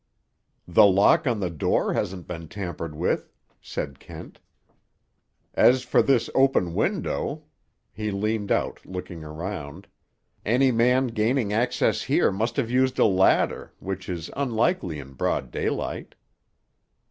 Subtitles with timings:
[0.67, 3.29] "The lock of the door hasn't been tampered with,"
[3.61, 4.39] said Kent.
[5.53, 7.43] "As for this open window,"
[7.93, 9.85] he leaned out, looking around,
[10.43, 15.51] "any man gaining access here must have used a ladder, which is unlikely in broad
[15.51, 16.15] daylight."